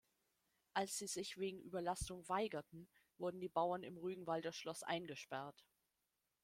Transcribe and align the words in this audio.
Als 0.73 0.97
sie 0.97 1.05
sich 1.05 1.37
wegen 1.37 1.61
Überlastung 1.61 2.27
weigerten, 2.27 2.87
wurden 3.19 3.39
die 3.39 3.49
Bauern 3.49 3.83
im 3.83 3.97
Rügenwalder 3.97 4.51
Schloss 4.51 4.81
eingesperrt. 4.81 5.63